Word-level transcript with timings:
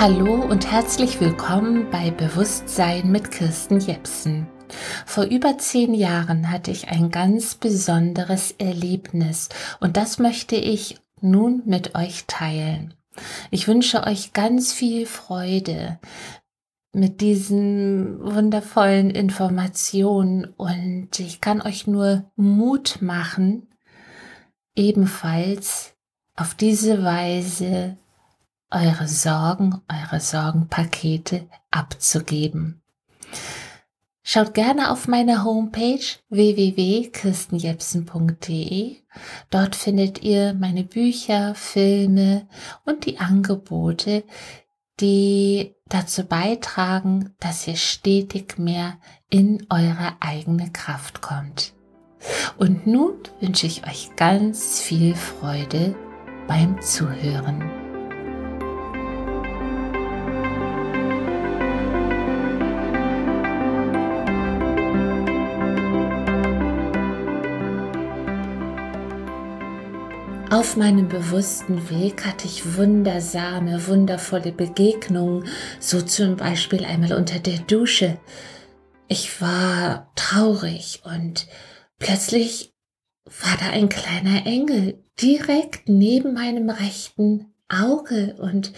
Hallo 0.00 0.36
und 0.36 0.72
herzlich 0.72 1.20
willkommen 1.20 1.90
bei 1.90 2.10
Bewusstsein 2.10 3.12
mit 3.12 3.30
Kirsten 3.30 3.80
Jepsen. 3.80 4.48
Vor 5.04 5.24
über 5.24 5.58
zehn 5.58 5.92
Jahren 5.92 6.50
hatte 6.50 6.70
ich 6.70 6.88
ein 6.88 7.10
ganz 7.10 7.54
besonderes 7.54 8.52
Erlebnis 8.52 9.50
und 9.78 9.98
das 9.98 10.18
möchte 10.18 10.56
ich 10.56 10.98
nun 11.20 11.60
mit 11.66 11.96
euch 11.96 12.24
teilen. 12.26 12.94
Ich 13.50 13.68
wünsche 13.68 14.04
euch 14.04 14.32
ganz 14.32 14.72
viel 14.72 15.04
Freude 15.04 15.98
mit 16.94 17.20
diesen 17.20 18.24
wundervollen 18.24 19.10
Informationen 19.10 20.46
und 20.56 21.20
ich 21.20 21.42
kann 21.42 21.60
euch 21.60 21.86
nur 21.86 22.24
Mut 22.36 23.02
machen, 23.02 23.68
ebenfalls 24.74 25.92
auf 26.36 26.54
diese 26.54 27.04
Weise 27.04 27.98
eure 28.70 29.08
Sorgen, 29.08 29.80
eure 29.88 30.20
Sorgenpakete 30.20 31.48
abzugeben. 31.70 32.82
Schaut 34.22 34.52
gerne 34.54 34.92
auf 34.92 35.08
meiner 35.08 35.44
Homepage 35.44 36.04
www.kirstenjepsen.de. 36.28 38.96
Dort 39.50 39.74
findet 39.74 40.22
ihr 40.22 40.54
meine 40.54 40.84
Bücher, 40.84 41.56
Filme 41.56 42.46
und 42.84 43.06
die 43.06 43.18
Angebote, 43.18 44.22
die 45.00 45.74
dazu 45.88 46.22
beitragen, 46.24 47.34
dass 47.40 47.66
ihr 47.66 47.74
stetig 47.76 48.58
mehr 48.58 48.98
in 49.30 49.66
eure 49.70 50.12
eigene 50.20 50.70
Kraft 50.70 51.22
kommt. 51.22 51.72
Und 52.58 52.86
nun 52.86 53.14
wünsche 53.40 53.66
ich 53.66 53.86
euch 53.86 54.10
ganz 54.16 54.80
viel 54.80 55.16
Freude 55.16 55.94
beim 56.46 56.82
Zuhören. 56.82 57.79
Auf 70.50 70.76
meinem 70.76 71.08
bewussten 71.08 71.90
Weg 71.90 72.26
hatte 72.26 72.46
ich 72.48 72.76
wundersame, 72.76 73.86
wundervolle 73.86 74.50
Begegnungen, 74.50 75.46
so 75.78 76.02
zum 76.02 76.36
Beispiel 76.36 76.84
einmal 76.84 77.12
unter 77.12 77.38
der 77.38 77.58
Dusche. 77.60 78.18
Ich 79.06 79.40
war 79.40 80.10
traurig 80.16 81.02
und 81.04 81.46
plötzlich 82.00 82.74
war 83.26 83.56
da 83.60 83.70
ein 83.70 83.88
kleiner 83.88 84.44
Engel 84.44 85.04
direkt 85.22 85.88
neben 85.88 86.34
meinem 86.34 86.68
rechten 86.68 87.54
Auge 87.68 88.34
und 88.40 88.72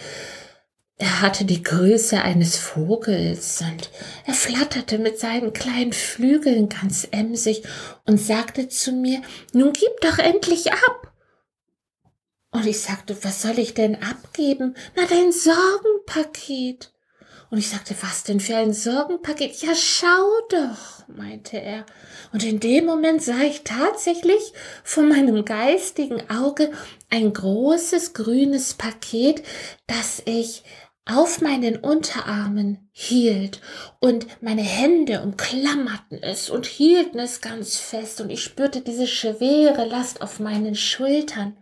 er 0.97 1.21
hatte 1.21 1.43
die 1.43 1.63
Größe 1.63 2.21
eines 2.21 2.55
Vogels 2.55 3.61
und 3.61 3.89
er 4.27 4.35
flatterte 4.35 4.99
mit 4.99 5.17
seinen 5.17 5.53
kleinen 5.53 5.93
Flügeln 5.93 6.69
ganz 6.69 7.07
emsig 7.09 7.63
und 8.05 8.19
sagte 8.19 8.69
zu 8.69 8.91
mir, 8.91 9.23
nun 9.53 9.73
gib 9.73 10.01
doch 10.01 10.19
endlich 10.19 10.71
ab. 10.71 11.12
Und 12.53 12.67
ich 12.67 12.79
sagte, 12.79 13.17
was 13.23 13.41
soll 13.41 13.59
ich 13.59 13.73
denn 13.73 14.01
abgeben? 14.01 14.75
Na, 14.95 15.05
dein 15.05 15.31
Sorgenpaket. 15.31 16.93
Und 17.49 17.57
ich 17.57 17.69
sagte, 17.69 17.95
was 18.01 18.23
denn 18.23 18.39
für 18.39 18.55
ein 18.55 18.73
Sorgenpaket? 18.73 19.61
Ja, 19.61 19.75
schau 19.75 20.27
doch, 20.49 21.07
meinte 21.07 21.57
er. 21.57 21.85
Und 22.31 22.43
in 22.43 22.59
dem 22.59 22.85
Moment 22.85 23.21
sah 23.21 23.41
ich 23.41 23.63
tatsächlich 23.63 24.53
vor 24.83 25.03
meinem 25.03 25.45
geistigen 25.45 26.29
Auge 26.29 26.71
ein 27.09 27.33
großes 27.33 28.13
grünes 28.13 28.75
Paket, 28.75 29.43
das 29.87 30.21
ich 30.25 30.63
auf 31.05 31.41
meinen 31.41 31.77
Unterarmen 31.77 32.89
hielt 32.91 33.59
und 33.99 34.25
meine 34.41 34.61
Hände 34.61 35.21
umklammerten 35.21 36.23
es 36.23 36.49
und 36.49 36.65
hielten 36.65 37.19
es 37.19 37.41
ganz 37.41 37.77
fest 37.77 38.21
und 38.21 38.29
ich 38.29 38.41
spürte 38.41 38.81
diese 38.81 39.07
schwere 39.07 39.85
Last 39.85 40.21
auf 40.21 40.39
meinen 40.39 40.75
Schultern. 40.75 41.57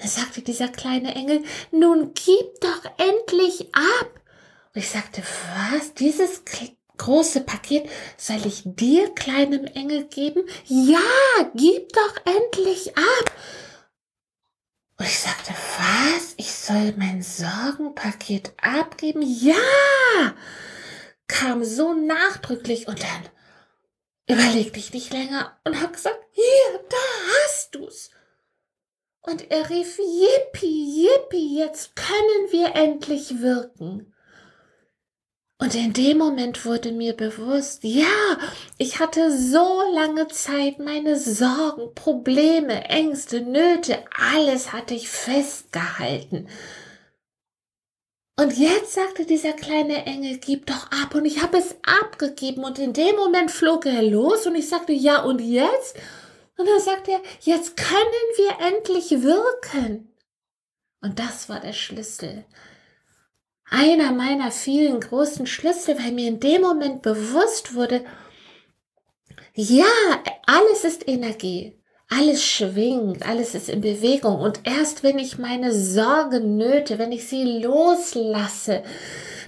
Da 0.00 0.06
sagte 0.06 0.42
dieser 0.42 0.68
kleine 0.68 1.14
Engel, 1.14 1.42
nun 1.70 2.12
gib 2.14 2.60
doch 2.60 2.84
endlich 2.98 3.74
ab. 3.74 4.20
Und 4.74 4.80
ich 4.80 4.90
sagte, 4.90 5.22
was? 5.72 5.94
Dieses 5.94 6.42
große 6.98 7.40
Paket 7.40 7.88
soll 8.16 8.44
ich 8.46 8.62
dir, 8.64 9.12
kleinem 9.14 9.64
Engel, 9.64 10.04
geben? 10.04 10.44
Ja, 10.66 10.98
gib 11.54 11.92
doch 11.92 12.16
endlich 12.24 12.96
ab. 12.96 13.32
Und 14.98 15.06
ich 15.06 15.18
sagte, 15.18 15.52
was? 15.52 16.34
Ich 16.36 16.52
soll 16.52 16.94
mein 16.96 17.22
Sorgenpaket 17.22 18.52
abgeben? 18.60 19.22
Ja! 19.22 20.34
Kam 21.28 21.64
so 21.64 21.92
nachdrücklich 21.92 22.88
und 22.88 23.00
dann 23.02 23.28
überlegte 24.28 24.78
ich 24.78 24.92
nicht 24.92 25.12
länger 25.12 25.56
und 25.64 25.80
hab 25.80 25.92
gesagt, 25.92 26.18
hier, 26.32 26.80
da. 26.88 26.96
Und 29.22 29.50
er 29.50 29.68
rief, 29.68 29.98
Yippie, 29.98 31.04
Yippie, 31.04 31.58
jetzt 31.58 31.96
können 31.96 32.50
wir 32.50 32.74
endlich 32.74 33.40
wirken. 33.40 34.14
Und 35.60 35.74
in 35.74 35.92
dem 35.92 36.18
Moment 36.18 36.64
wurde 36.64 36.92
mir 36.92 37.14
bewusst, 37.14 37.82
ja, 37.82 38.38
ich 38.78 39.00
hatte 39.00 39.36
so 39.36 39.82
lange 39.92 40.28
Zeit 40.28 40.78
meine 40.78 41.18
Sorgen, 41.18 41.94
Probleme, 41.96 42.84
Ängste, 42.84 43.40
Nöte, 43.40 43.98
alles 44.16 44.72
hatte 44.72 44.94
ich 44.94 45.08
festgehalten. 45.08 46.48
Und 48.38 48.56
jetzt 48.56 48.92
sagte 48.92 49.26
dieser 49.26 49.52
kleine 49.52 50.06
Engel, 50.06 50.38
gib 50.38 50.66
doch 50.66 50.92
ab. 50.92 51.16
Und 51.16 51.24
ich 51.24 51.42
habe 51.42 51.58
es 51.58 51.74
abgegeben. 51.82 52.62
Und 52.62 52.78
in 52.78 52.92
dem 52.92 53.16
Moment 53.16 53.50
flog 53.50 53.84
er 53.84 54.00
los 54.00 54.46
und 54.46 54.54
ich 54.54 54.68
sagte, 54.68 54.92
ja, 54.92 55.24
und 55.24 55.40
jetzt? 55.40 55.96
Und 56.58 56.66
dann 56.66 56.80
sagt 56.80 57.08
er, 57.08 57.20
jetzt 57.40 57.76
können 57.76 58.28
wir 58.36 58.66
endlich 58.66 59.10
wirken. 59.22 60.12
Und 61.00 61.18
das 61.18 61.48
war 61.48 61.60
der 61.60 61.72
Schlüssel. 61.72 62.44
Einer 63.70 64.12
meiner 64.12 64.50
vielen 64.50 65.00
großen 65.00 65.46
Schlüssel, 65.46 65.96
weil 65.98 66.12
mir 66.12 66.28
in 66.28 66.40
dem 66.40 66.62
Moment 66.62 67.02
bewusst 67.02 67.74
wurde, 67.74 68.04
ja, 69.54 69.84
alles 70.46 70.84
ist 70.84 71.08
Energie. 71.08 71.78
Alles 72.10 72.44
schwingt, 72.44 73.26
alles 73.26 73.54
ist 73.54 73.68
in 73.68 73.80
Bewegung. 73.80 74.40
Und 74.40 74.60
erst 74.64 75.02
wenn 75.02 75.18
ich 75.18 75.38
meine 75.38 75.72
Sorgen 75.72 76.56
nöte, 76.56 76.98
wenn 76.98 77.12
ich 77.12 77.28
sie 77.28 77.60
loslasse, 77.60 78.82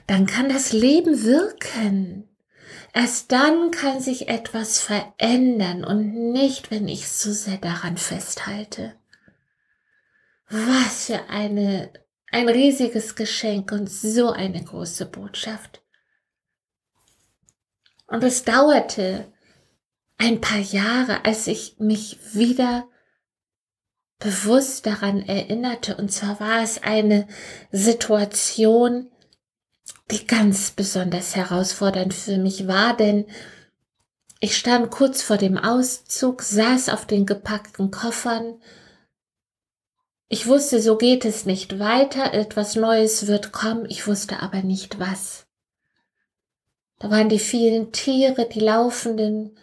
dann 0.06 0.26
kann 0.26 0.48
das 0.48 0.72
Leben 0.72 1.24
wirken. 1.24 2.29
Erst 2.92 3.30
dann 3.30 3.70
kann 3.70 4.00
sich 4.00 4.28
etwas 4.28 4.80
verändern 4.80 5.84
und 5.84 6.32
nicht, 6.32 6.70
wenn 6.70 6.88
ich 6.88 7.08
so 7.08 7.32
sehr 7.32 7.58
daran 7.58 7.96
festhalte. 7.96 8.94
Was 10.48 11.06
für 11.06 11.28
eine, 11.28 11.92
ein 12.32 12.48
riesiges 12.48 13.14
Geschenk 13.14 13.70
und 13.70 13.88
so 13.88 14.30
eine 14.30 14.64
große 14.64 15.06
Botschaft. 15.06 15.82
Und 18.08 18.24
es 18.24 18.42
dauerte 18.42 19.32
ein 20.18 20.40
paar 20.40 20.58
Jahre, 20.58 21.24
als 21.24 21.46
ich 21.46 21.76
mich 21.78 22.18
wieder 22.34 22.88
bewusst 24.18 24.86
daran 24.86 25.22
erinnerte. 25.22 25.96
Und 25.96 26.12
zwar 26.12 26.40
war 26.40 26.62
es 26.62 26.82
eine 26.82 27.28
Situation, 27.70 29.10
die 30.10 30.26
ganz 30.26 30.70
besonders 30.72 31.36
herausfordernd 31.36 32.14
für 32.14 32.38
mich 32.38 32.66
war, 32.66 32.96
denn 32.96 33.26
ich 34.40 34.56
stand 34.56 34.90
kurz 34.90 35.22
vor 35.22 35.36
dem 35.36 35.58
Auszug, 35.58 36.42
saß 36.42 36.88
auf 36.88 37.06
den 37.06 37.26
gepackten 37.26 37.90
Koffern. 37.90 38.60
Ich 40.28 40.46
wusste, 40.46 40.80
so 40.80 40.96
geht 40.96 41.24
es 41.24 41.44
nicht 41.44 41.78
weiter, 41.78 42.32
etwas 42.32 42.74
Neues 42.74 43.26
wird 43.26 43.52
kommen, 43.52 43.84
ich 43.88 44.06
wusste 44.06 44.40
aber 44.40 44.62
nicht 44.62 44.98
was. 44.98 45.46
Da 46.98 47.10
waren 47.10 47.28
die 47.28 47.38
vielen 47.38 47.92
Tiere, 47.92 48.48
die 48.48 48.60
laufenden 48.60 49.56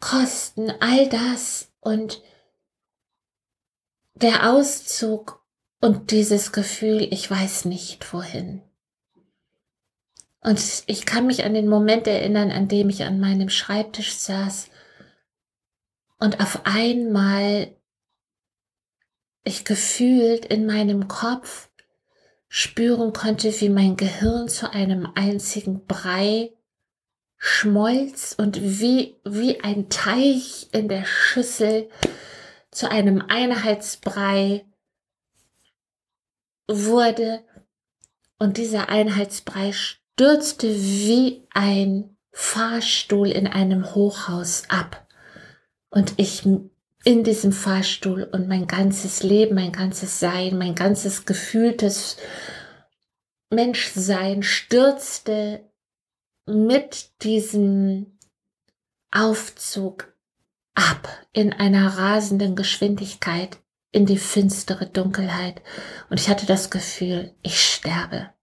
Kosten, 0.00 0.72
all 0.80 1.08
das 1.08 1.72
und 1.80 2.22
der 4.14 4.50
Auszug 4.52 5.44
und 5.80 6.10
dieses 6.10 6.52
Gefühl, 6.52 7.06
ich 7.10 7.30
weiß 7.30 7.64
nicht 7.66 8.12
wohin. 8.12 8.62
Und 10.44 10.84
ich 10.86 11.06
kann 11.06 11.26
mich 11.26 11.44
an 11.44 11.54
den 11.54 11.68
Moment 11.68 12.06
erinnern, 12.06 12.50
an 12.50 12.68
dem 12.68 12.90
ich 12.90 13.04
an 13.04 13.18
meinem 13.18 13.48
Schreibtisch 13.48 14.12
saß 14.14 14.68
und 16.18 16.38
auf 16.38 16.66
einmal 16.66 17.74
ich 19.42 19.64
gefühlt 19.64 20.44
in 20.44 20.66
meinem 20.66 21.08
Kopf 21.08 21.70
spüren 22.48 23.14
konnte, 23.14 23.58
wie 23.60 23.70
mein 23.70 23.96
Gehirn 23.96 24.48
zu 24.48 24.70
einem 24.70 25.08
einzigen 25.14 25.86
Brei 25.86 26.52
schmolz 27.38 28.34
und 28.36 28.60
wie, 28.60 29.16
wie 29.24 29.60
ein 29.60 29.88
Teich 29.88 30.68
in 30.72 30.88
der 30.88 31.06
Schüssel 31.06 31.88
zu 32.70 32.90
einem 32.90 33.22
Einheitsbrei 33.28 34.66
wurde. 36.68 37.44
Und 38.38 38.58
dieser 38.58 38.90
Einheitsbrei 38.90 39.72
stürzte 40.14 40.68
wie 40.68 41.44
ein 41.52 42.16
Fahrstuhl 42.30 43.28
in 43.30 43.48
einem 43.48 43.94
Hochhaus 43.96 44.62
ab. 44.68 45.08
Und 45.90 46.14
ich 46.18 46.46
in 47.04 47.24
diesem 47.24 47.52
Fahrstuhl 47.52 48.22
und 48.22 48.48
mein 48.48 48.66
ganzes 48.68 49.24
Leben, 49.24 49.56
mein 49.56 49.72
ganzes 49.72 50.20
Sein, 50.20 50.56
mein 50.56 50.76
ganzes 50.76 51.26
gefühltes 51.26 52.16
Menschsein 53.50 54.42
stürzte 54.42 55.68
mit 56.46 57.22
diesem 57.22 58.18
Aufzug 59.10 60.14
ab 60.74 61.08
in 61.32 61.52
einer 61.52 61.98
rasenden 61.98 62.54
Geschwindigkeit 62.54 63.58
in 63.90 64.06
die 64.06 64.18
finstere 64.18 64.86
Dunkelheit 64.86 65.60
und 66.08 66.20
ich 66.20 66.28
hatte 66.28 66.46
das 66.46 66.70
Gefühl, 66.70 67.34
ich 67.42 67.60
sterbe. 67.60 68.33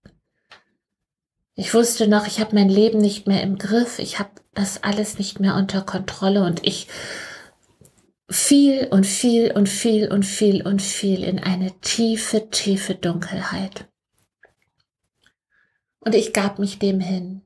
Ich 1.54 1.74
wusste 1.74 2.08
noch, 2.08 2.26
ich 2.26 2.40
habe 2.40 2.54
mein 2.54 2.70
Leben 2.70 2.98
nicht 2.98 3.26
mehr 3.26 3.42
im 3.42 3.58
Griff, 3.58 3.98
ich 3.98 4.18
habe 4.18 4.30
das 4.54 4.82
alles 4.82 5.18
nicht 5.18 5.38
mehr 5.38 5.54
unter 5.56 5.82
Kontrolle 5.82 6.44
und 6.44 6.66
ich 6.66 6.88
fiel 8.30 8.88
und 8.90 9.06
fiel 9.06 9.52
und 9.52 9.68
fiel 9.68 10.10
und 10.10 10.24
fiel 10.24 10.66
und 10.66 10.80
fiel 10.80 11.22
in 11.22 11.38
eine 11.38 11.78
tiefe, 11.80 12.48
tiefe 12.48 12.94
Dunkelheit. 12.94 13.86
Und 16.00 16.14
ich 16.14 16.32
gab 16.32 16.58
mich 16.58 16.78
dem 16.78 17.00
hin. 17.00 17.42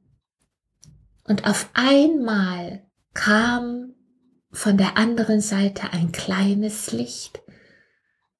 Und 1.24 1.46
auf 1.46 1.68
einmal 1.74 2.86
kam 3.12 3.94
von 4.52 4.78
der 4.78 4.96
anderen 4.96 5.40
Seite 5.40 5.92
ein 5.92 6.12
kleines 6.12 6.92
Licht. 6.92 7.42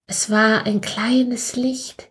Es 0.07 0.31
war 0.31 0.65
ein 0.65 0.81
kleines 0.81 1.57
Licht, 1.57 2.11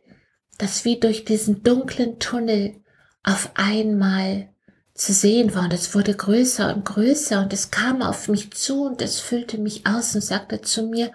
das 0.58 0.84
wie 0.84 1.00
durch 1.00 1.24
diesen 1.24 1.64
dunklen 1.64 2.20
Tunnel 2.20 2.84
auf 3.26 3.52
einmal 3.56 4.48
zu 4.94 5.12
sehen 5.12 5.54
war 5.54 5.64
und 5.66 5.74
es 5.74 5.94
wurde 5.94 6.14
größer 6.14 6.74
und 6.74 6.86
größer 6.86 7.42
und 7.42 7.52
es 7.52 7.70
kam 7.70 8.02
auf 8.02 8.30
mich 8.30 8.52
zu 8.52 8.86
und 8.86 9.02
es 9.02 9.20
füllte 9.20 9.58
mich 9.58 9.86
aus 9.86 10.16
und 10.16 10.22
sagte 10.22 10.62
zu 10.62 10.84
mir, 10.84 11.12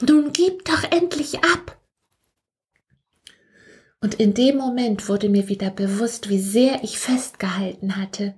nun 0.00 0.32
gib 0.32 0.64
doch 0.64 0.82
endlich 0.90 1.44
ab. 1.44 1.76
Und 4.00 4.14
in 4.14 4.32
dem 4.32 4.56
Moment 4.56 5.08
wurde 5.08 5.28
mir 5.28 5.48
wieder 5.48 5.70
bewusst, 5.70 6.28
wie 6.28 6.38
sehr 6.38 6.84
ich 6.84 6.98
festgehalten 6.98 7.96
hatte 7.96 8.34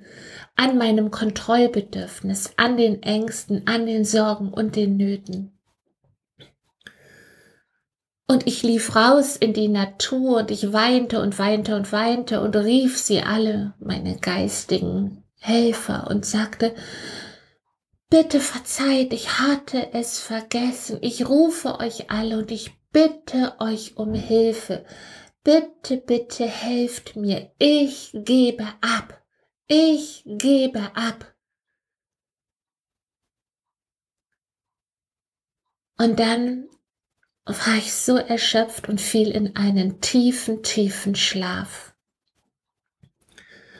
an 0.56 0.78
meinem 0.78 1.10
Kontrollbedürfnis, 1.10 2.54
an 2.56 2.76
den 2.76 3.02
Ängsten, 3.02 3.66
an 3.66 3.86
den 3.86 4.04
Sorgen 4.04 4.52
und 4.52 4.74
den 4.74 4.96
Nöten. 4.96 5.52
Und 8.30 8.46
ich 8.46 8.62
lief 8.62 8.94
raus 8.94 9.34
in 9.34 9.54
die 9.54 9.66
Natur 9.66 10.36
und 10.36 10.52
ich 10.52 10.72
weinte 10.72 11.20
und 11.20 11.36
weinte 11.40 11.74
und 11.74 11.90
weinte 11.90 12.40
und 12.40 12.54
rief 12.54 12.96
sie 12.96 13.22
alle, 13.22 13.74
meine 13.80 14.18
geistigen 14.18 15.24
Helfer, 15.40 16.06
und 16.08 16.24
sagte, 16.24 16.72
bitte 18.08 18.38
verzeiht, 18.38 19.12
ich 19.12 19.40
hatte 19.40 19.94
es 19.94 20.20
vergessen, 20.20 20.98
ich 21.00 21.28
rufe 21.28 21.80
euch 21.80 22.08
alle 22.12 22.38
und 22.38 22.52
ich 22.52 22.70
bitte 22.92 23.54
euch 23.58 23.96
um 23.96 24.14
Hilfe. 24.14 24.84
Bitte, 25.42 25.96
bitte 25.96 26.46
helft 26.46 27.16
mir, 27.16 27.50
ich 27.58 28.12
gebe 28.14 28.68
ab, 28.80 29.24
ich 29.66 30.22
gebe 30.24 30.82
ab. 30.94 31.34
Und 35.98 36.20
dann 36.20 36.68
war 37.44 37.76
ich 37.76 37.92
so 37.92 38.16
erschöpft 38.16 38.88
und 38.88 39.00
fiel 39.00 39.30
in 39.30 39.56
einen 39.56 40.00
tiefen, 40.00 40.62
tiefen 40.62 41.14
Schlaf. 41.14 41.94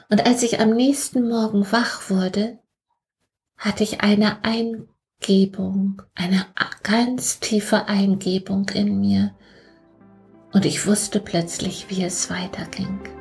Und 0.09 0.25
als 0.25 0.43
ich 0.43 0.59
am 0.59 0.71
nächsten 0.71 1.27
Morgen 1.27 1.71
wach 1.71 2.09
wurde, 2.09 2.59
hatte 3.57 3.83
ich 3.83 4.01
eine 4.01 4.43
Eingebung, 4.43 6.01
eine 6.15 6.45
ganz 6.83 7.39
tiefe 7.39 7.87
Eingebung 7.87 8.67
in 8.69 8.99
mir. 8.99 9.33
Und 10.51 10.65
ich 10.65 10.85
wusste 10.85 11.21
plötzlich, 11.21 11.85
wie 11.89 12.03
es 12.03 12.29
weiterging. 12.29 13.20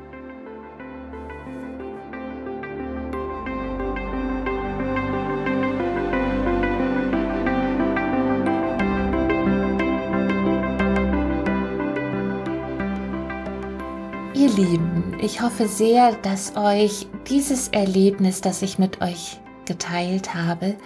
Lieben, 14.61 15.17
ich 15.23 15.41
hoffe 15.41 15.69
sehr, 15.69 16.13
dass 16.17 16.55
euch 16.55 17.07
dieses 17.31 17.69
Erlebnis, 17.69 18.43
das 18.43 18.61
ich 18.61 18.79
mit 18.79 19.01
euch 19.01 19.41
geteilt 19.65 20.35
habe, 20.35 20.77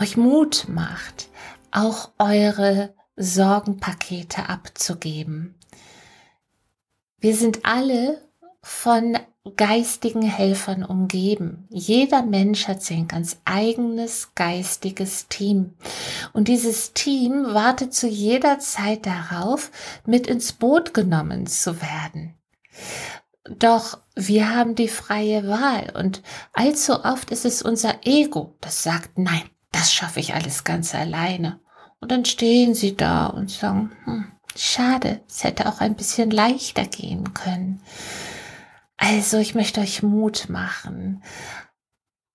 euch 0.00 0.16
Mut 0.16 0.64
macht, 0.68 1.28
auch 1.72 2.12
eure 2.18 2.94
Sorgenpakete 3.16 4.48
abzugeben. 4.48 5.56
Wir 7.18 7.34
sind 7.34 7.66
alle 7.66 8.22
von 8.62 9.18
geistigen 9.56 10.22
Helfern 10.22 10.84
umgeben. 10.84 11.68
Jeder 11.68 12.22
Mensch 12.22 12.66
hat 12.66 12.82
sein 12.82 13.08
ganz 13.08 13.36
eigenes 13.44 14.30
geistiges 14.34 15.28
Team. 15.28 15.74
Und 16.32 16.48
dieses 16.48 16.94
Team 16.94 17.44
wartet 17.52 17.92
zu 17.92 18.08
jeder 18.08 18.58
Zeit 18.58 19.04
darauf, 19.04 19.70
mit 20.06 20.26
ins 20.26 20.54
Boot 20.54 20.94
genommen 20.94 21.46
zu 21.46 21.82
werden. 21.82 22.34
Doch 23.44 23.98
wir 24.16 24.54
haben 24.54 24.74
die 24.74 24.88
freie 24.88 25.46
Wahl 25.46 25.92
und 25.96 26.22
allzu 26.52 27.04
oft 27.04 27.30
ist 27.30 27.44
es 27.44 27.62
unser 27.62 28.06
Ego, 28.06 28.56
das 28.60 28.82
sagt, 28.82 29.18
nein, 29.18 29.42
das 29.70 29.92
schaffe 29.92 30.20
ich 30.20 30.34
alles 30.34 30.64
ganz 30.64 30.94
alleine. 30.94 31.60
Und 32.00 32.10
dann 32.10 32.24
stehen 32.24 32.74
sie 32.74 32.96
da 32.96 33.26
und 33.26 33.50
sagen, 33.50 33.92
hm, 34.04 34.32
schade, 34.56 35.20
es 35.28 35.44
hätte 35.44 35.66
auch 35.66 35.80
ein 35.80 35.94
bisschen 35.94 36.30
leichter 36.30 36.84
gehen 36.84 37.34
können. 37.34 37.80
Also 38.96 39.38
ich 39.38 39.54
möchte 39.54 39.80
euch 39.80 40.02
Mut 40.02 40.48
machen, 40.48 41.22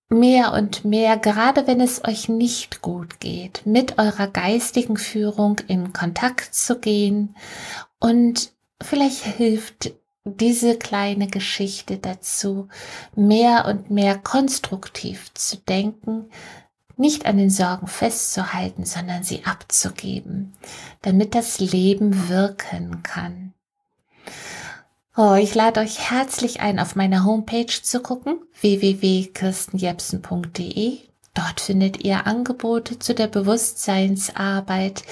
mehr 0.10 0.54
und 0.54 0.86
mehr, 0.86 1.18
gerade 1.18 1.66
wenn 1.68 1.82
es 1.82 2.04
euch 2.04 2.30
nicht 2.30 2.82
gut 2.82 3.20
geht, 3.20 3.66
mit 3.66 3.98
eurer 3.98 4.28
geistigen 4.28 4.98
Führung 4.98 5.60
in 5.68 5.94
Kontakt 5.94 6.54
zu 6.54 6.80
gehen 6.80 7.36
und 8.00 8.52
vielleicht 8.82 9.24
hilft 9.24 9.92
diese 10.38 10.78
kleine 10.78 11.28
Geschichte 11.28 11.98
dazu, 11.98 12.68
mehr 13.16 13.66
und 13.66 13.92
mehr 13.92 14.18
konstruktiv 14.18 15.34
zu 15.34 15.58
denken, 15.58 16.30
nicht 16.98 17.26
an 17.26 17.38
den 17.38 17.50
Sorgen 17.50 17.88
festzuhalten, 17.88 18.86
sondern 18.86 19.24
sie 19.24 19.46
abzugeben, 19.46 20.54
damit 21.02 21.34
das 21.34 21.60
Leben 21.60 22.30
wirken 22.30 23.02
kann. 23.04 23.54
Oh, 25.16 25.36
ich 25.36 25.56
lade 25.56 25.80
euch 25.82 26.12
herzlich 26.12 26.62
ein, 26.62 26.80
auf 26.80 26.96
meiner 26.96 27.26
Homepage 27.26 27.66
zu 27.66 28.00
gucken, 28.02 28.40
www.kirstenjepsen.de. 28.62 31.09
Dort 31.34 31.62
findet 31.62 32.04
ihr 32.04 32.26
Angebote 32.26 33.00
zu 33.00 33.14
der 33.14 33.28
Bewusstseinsarbeit. 33.28 35.04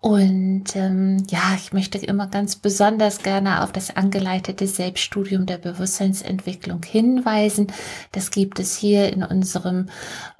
Und 0.00 0.76
ähm, 0.76 1.24
ja, 1.28 1.54
ich 1.56 1.72
möchte 1.72 1.98
immer 1.98 2.28
ganz 2.28 2.56
besonders 2.56 3.22
gerne 3.22 3.62
auf 3.62 3.72
das 3.72 3.94
angeleitete 3.94 4.66
Selbststudium 4.66 5.46
der 5.46 5.58
Bewusstseinsentwicklung 5.58 6.82
hinweisen. 6.84 7.66
Das 8.12 8.30
gibt 8.30 8.60
es 8.60 8.76
hier 8.76 9.12
in 9.12 9.22
unserem 9.24 9.88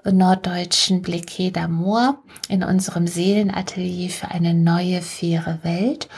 norddeutschen 0.05 1.03
Bliquet 1.03 1.51
d'Amour, 1.51 2.15
in 2.49 2.63
unserem 2.63 3.07
Seelenatelier 3.07 4.11
für 4.11 4.29
eine 4.29 4.55
neue, 4.55 5.03
faire 5.03 5.59
Welt 5.63 6.09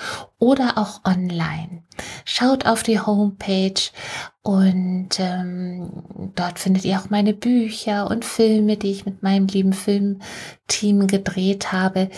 oder 0.41 0.77
auch 0.79 1.05
online. 1.05 1.85
Schaut 2.25 2.67
auf 2.67 2.83
die 2.83 2.99
Homepage 2.99 3.81
und 4.43 5.21
ähm, 5.21 6.03
dort 6.35 6.59
findet 6.59 6.85
ihr 6.85 6.99
auch 6.99 7.11
meine 7.11 7.35
Bücher 7.35 8.11
und 8.11 8.25
Filme, 8.25 8.77
die 8.77 8.91
ich 8.91 9.07
mit 9.07 9.23
meinem 9.23 9.47
lieben 9.47 9.75
Filmteam 9.75 11.07
gedreht 11.07 11.73
habe. 11.73 12.11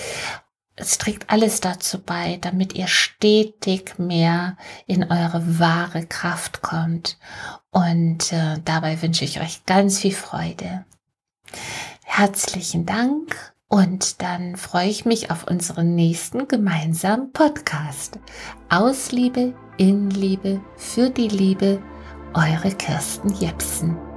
Es 0.76 0.96
trägt 0.98 1.30
alles 1.30 1.60
dazu 1.60 2.00
bei, 2.00 2.38
damit 2.40 2.74
ihr 2.74 2.86
stetig 2.86 3.98
mehr 3.98 4.56
in 4.86 5.04
eure 5.04 5.58
wahre 5.58 6.06
Kraft 6.06 6.62
kommt. 6.62 7.18
Und 7.70 8.32
äh, 8.32 8.58
dabei 8.64 9.02
wünsche 9.02 9.24
ich 9.24 9.40
euch 9.40 9.66
ganz 9.66 9.98
viel 9.98 10.14
Freude. 10.14 10.84
Herzlichen 12.04 12.86
Dank 12.86 13.51
und 13.72 14.20
dann 14.20 14.56
freue 14.56 14.90
ich 14.90 15.06
mich 15.06 15.30
auf 15.30 15.46
unseren 15.48 15.94
nächsten 15.94 16.46
gemeinsamen 16.46 17.32
Podcast. 17.32 18.18
Aus 18.68 19.12
Liebe, 19.12 19.54
in 19.78 20.10
Liebe, 20.10 20.60
für 20.76 21.08
die 21.08 21.28
Liebe, 21.28 21.80
eure 22.34 22.70
Kirsten 22.76 23.32
Jepsen. 23.32 24.11